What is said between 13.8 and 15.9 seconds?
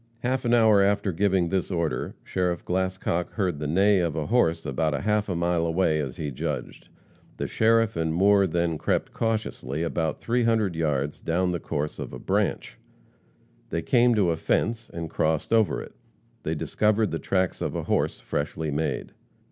came to a fence, and crossed over